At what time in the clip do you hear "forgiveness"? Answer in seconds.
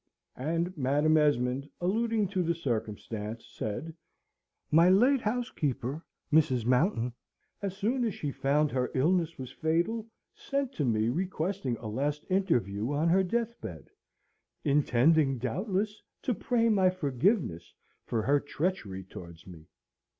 16.89-17.71